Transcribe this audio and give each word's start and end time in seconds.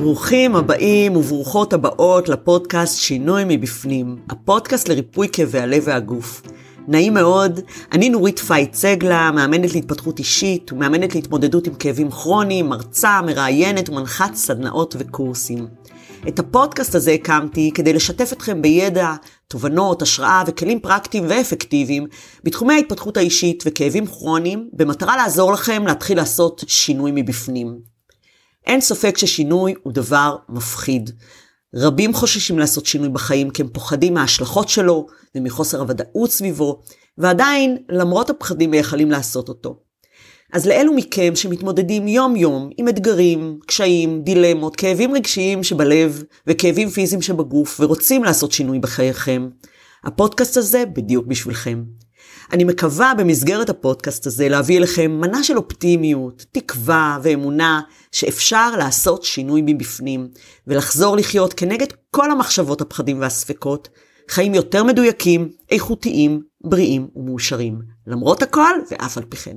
ברוכים 0.00 0.56
הבאים 0.56 1.16
וברוכות 1.16 1.72
הבאות 1.72 2.28
לפודקאסט 2.28 2.98
שינוי 3.00 3.44
מבפנים, 3.46 4.16
הפודקאסט 4.30 4.88
לריפוי 4.88 5.28
כאבי 5.32 5.58
הלב 5.58 5.82
והגוף. 5.86 6.42
נעים 6.88 7.14
מאוד, 7.14 7.60
אני 7.92 8.08
נורית 8.08 8.38
פייט 8.38 8.72
צגלה, 8.72 9.30
מאמנת 9.30 9.74
להתפתחות 9.74 10.18
אישית 10.18 10.72
ומאמנת 10.72 11.14
להתמודדות 11.14 11.66
עם 11.66 11.74
כאבים 11.74 12.10
כרוניים, 12.10 12.68
מרצה, 12.68 13.20
מראיינת 13.26 13.88
ומנחת 13.88 14.34
סדנאות 14.34 14.96
וקורסים. 14.98 15.66
את 16.28 16.38
הפודקאסט 16.38 16.94
הזה 16.94 17.12
הקמתי 17.12 17.70
כדי 17.74 17.92
לשתף 17.92 18.32
אתכם 18.32 18.62
בידע, 18.62 19.14
תובנות, 19.48 20.02
השראה 20.02 20.42
וכלים 20.46 20.80
פרקטיים 20.80 21.24
ואפקטיביים 21.28 22.06
בתחומי 22.44 22.74
ההתפתחות 22.74 23.16
האישית 23.16 23.62
וכאבים 23.66 24.06
כרוניים, 24.06 24.68
במטרה 24.72 25.16
לעזור 25.16 25.52
לכם 25.52 25.86
להתחיל 25.86 26.16
לעשות 26.16 26.64
שינוי 26.66 27.10
מבפנים. 27.14 27.89
אין 28.66 28.80
ספק 28.80 29.18
ששינוי 29.18 29.74
הוא 29.82 29.92
דבר 29.92 30.36
מפחיד. 30.48 31.10
רבים 31.74 32.14
חוששים 32.14 32.58
לעשות 32.58 32.86
שינוי 32.86 33.08
בחיים 33.08 33.50
כי 33.50 33.62
הם 33.62 33.68
פוחדים 33.68 34.14
מההשלכות 34.14 34.68
שלו 34.68 35.06
ומחוסר 35.34 35.80
הוודאות 35.80 36.30
סביבו, 36.30 36.82
ועדיין, 37.18 37.76
למרות 37.88 38.30
הפחדים, 38.30 38.70
מייחלים 38.70 39.10
לעשות 39.10 39.48
אותו. 39.48 39.80
אז 40.52 40.66
לאלו 40.66 40.92
מכם 40.94 41.36
שמתמודדים 41.36 42.08
יום-יום 42.08 42.70
עם 42.76 42.88
אתגרים, 42.88 43.58
קשיים, 43.66 44.22
דילמות, 44.22 44.76
כאבים 44.76 45.14
רגשיים 45.14 45.62
שבלב 45.62 46.22
וכאבים 46.46 46.88
פיזיים 46.88 47.22
שבגוף, 47.22 47.80
ורוצים 47.80 48.24
לעשות 48.24 48.52
שינוי 48.52 48.78
בחייכם, 48.78 49.48
הפודקאסט 50.04 50.56
הזה 50.56 50.84
בדיוק 50.86 51.26
בשבילכם. 51.26 51.82
אני 52.52 52.64
מקווה 52.64 53.12
במסגרת 53.18 53.70
הפודקאסט 53.70 54.26
הזה 54.26 54.48
להביא 54.48 54.78
אליכם 54.78 55.10
מנה 55.10 55.44
של 55.44 55.56
אופטימיות, 55.56 56.44
תקווה 56.52 57.18
ואמונה 57.22 57.80
שאפשר 58.12 58.76
לעשות 58.76 59.24
שינוי 59.24 59.62
מבפנים, 59.64 60.28
ולחזור 60.66 61.16
לחיות 61.16 61.52
כנגד 61.52 61.86
כל 62.10 62.30
המחשבות, 62.30 62.80
הפחדים 62.80 63.20
והספקות, 63.20 63.88
חיים 64.28 64.54
יותר 64.54 64.84
מדויקים, 64.84 65.50
איכותיים, 65.70 66.42
בריאים 66.64 67.08
ומאושרים, 67.16 67.78
למרות 68.06 68.42
הכל 68.42 68.74
ואף 68.90 69.18
על 69.18 69.24
פי 69.24 69.36
כן. 69.36 69.56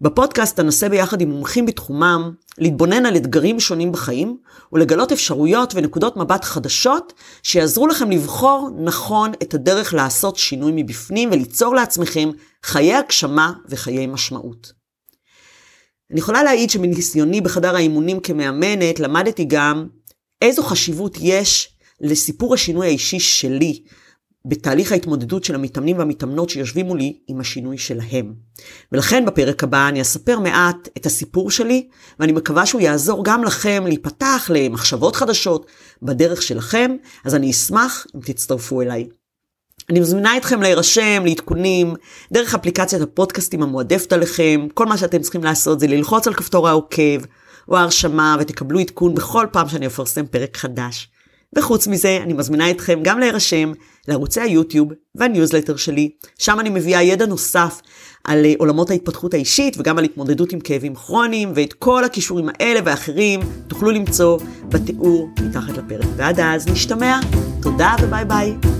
בפודקאסט 0.00 0.60
אנסה 0.60 0.88
ביחד 0.88 1.20
עם 1.20 1.30
מומחים 1.30 1.66
בתחומם 1.66 2.32
להתבונן 2.58 3.06
על 3.06 3.16
אתגרים 3.16 3.60
שונים 3.60 3.92
בחיים 3.92 4.36
ולגלות 4.72 5.12
אפשרויות 5.12 5.72
ונקודות 5.74 6.16
מבט 6.16 6.44
חדשות 6.44 7.12
שיעזרו 7.42 7.86
לכם 7.86 8.10
לבחור 8.10 8.70
נכון 8.84 9.32
את 9.42 9.54
הדרך 9.54 9.94
לעשות 9.94 10.36
שינוי 10.36 10.72
מבפנים 10.74 11.28
וליצור 11.32 11.74
לעצמכם 11.74 12.30
חיי 12.64 12.94
הגשמה 12.94 13.52
וחיי 13.68 14.06
משמעות. 14.06 14.72
אני 16.10 16.20
יכולה 16.20 16.42
להעיד 16.42 16.70
שמניסיוני 16.70 17.40
בחדר 17.40 17.76
האימונים 17.76 18.20
כמאמנת 18.20 19.00
למדתי 19.00 19.44
גם 19.44 19.86
איזו 20.42 20.62
חשיבות 20.62 21.16
יש 21.20 21.76
לסיפור 22.00 22.54
השינוי 22.54 22.86
האישי 22.86 23.20
שלי 23.20 23.82
בתהליך 24.44 24.92
ההתמודדות 24.92 25.44
של 25.44 25.54
המתאמנים 25.54 25.98
והמתאמנות 25.98 26.50
שיושבים 26.50 26.86
מולי 26.86 27.18
עם 27.28 27.40
השינוי 27.40 27.78
שלהם. 27.78 28.34
ולכן 28.92 29.24
בפרק 29.26 29.64
הבא 29.64 29.88
אני 29.88 30.02
אספר 30.02 30.38
מעט 30.38 30.88
את 30.96 31.06
הסיפור 31.06 31.50
שלי, 31.50 31.88
ואני 32.20 32.32
מקווה 32.32 32.66
שהוא 32.66 32.80
יעזור 32.80 33.24
גם 33.24 33.44
לכם 33.44 33.84
להיפתח 33.86 34.50
למחשבות 34.54 35.16
חדשות 35.16 35.66
בדרך 36.02 36.42
שלכם, 36.42 36.96
אז 37.24 37.34
אני 37.34 37.50
אשמח 37.50 38.06
אם 38.16 38.20
תצטרפו 38.20 38.82
אליי. 38.82 39.08
אני 39.90 40.00
מזמינה 40.00 40.36
אתכם 40.36 40.62
להירשם, 40.62 41.22
לעדכונים, 41.24 41.94
דרך 42.32 42.54
אפליקציית 42.54 43.02
הפודקאסטים 43.02 43.62
המועדפת 43.62 44.12
עליכם. 44.12 44.66
כל 44.74 44.86
מה 44.86 44.96
שאתם 44.96 45.22
צריכים 45.22 45.44
לעשות 45.44 45.80
זה 45.80 45.86
ללחוץ 45.86 46.26
על 46.26 46.34
כפתור 46.34 46.68
העוקב 46.68 47.24
או 47.68 47.76
ההרשמה 47.76 48.36
ותקבלו 48.40 48.78
עדכון 48.78 49.14
בכל 49.14 49.46
פעם 49.52 49.68
שאני 49.68 49.86
אפרסם 49.86 50.26
פרק 50.26 50.56
חדש. 50.56 51.08
וחוץ 51.56 51.86
מזה, 51.86 52.18
אני 52.22 52.32
מזמינה 52.32 52.70
אתכם 52.70 53.00
גם 53.02 53.18
להירשם 53.18 53.72
לערוצי 54.08 54.40
היוטיוב 54.40 54.88
והניוזלטר 55.14 55.76
שלי, 55.76 56.10
שם 56.38 56.60
אני 56.60 56.70
מביאה 56.70 57.02
ידע 57.02 57.26
נוסף 57.26 57.80
על 58.24 58.44
אה, 58.44 58.52
עולמות 58.58 58.90
ההתפתחות 58.90 59.34
האישית 59.34 59.76
וגם 59.78 59.98
על 59.98 60.04
התמודדות 60.04 60.52
עם 60.52 60.60
כאבים 60.60 60.94
כרוניים, 60.94 61.52
ואת 61.54 61.72
כל 61.72 62.04
הכישורים 62.04 62.48
האלה 62.48 62.80
ואחרים 62.84 63.40
תוכלו 63.68 63.90
למצוא 63.90 64.38
בתיאור 64.68 65.28
מתחת 65.42 65.76
לפרק. 65.76 66.06
ועד 66.16 66.40
אז 66.40 66.68
נשתמע, 66.68 67.20
תודה 67.62 67.94
וביי 68.02 68.24
ביי. 68.24 68.79